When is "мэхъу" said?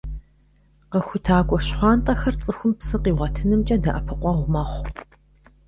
4.53-4.85